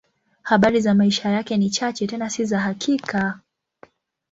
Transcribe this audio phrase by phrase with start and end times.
[0.41, 3.39] Habari za maisha yake ni chache, tena si za hakika.